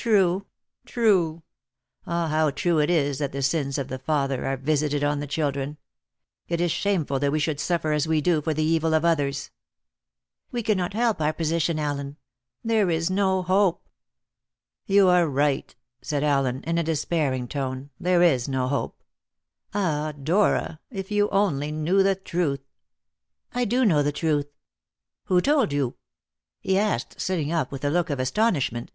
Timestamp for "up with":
27.50-27.84